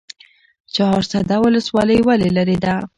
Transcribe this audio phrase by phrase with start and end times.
[0.75, 2.75] چهارسده ولسوالۍ ولې لیرې ده؟